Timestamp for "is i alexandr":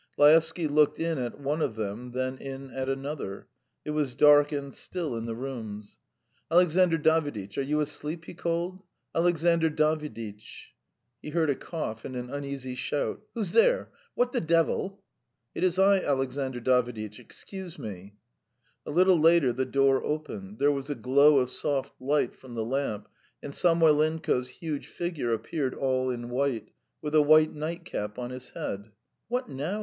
15.63-16.61